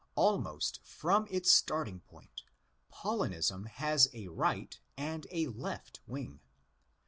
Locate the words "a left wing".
5.29-6.39